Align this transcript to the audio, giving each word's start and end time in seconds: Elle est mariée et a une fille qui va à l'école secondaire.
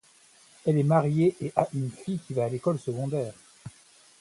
Elle 0.65 0.79
est 0.79 0.83
mariée 0.83 1.35
et 1.41 1.53
a 1.55 1.67
une 1.75 1.91
fille 1.91 2.17
qui 2.25 2.33
va 2.33 2.45
à 2.45 2.49
l'école 2.49 2.79
secondaire. 2.79 3.35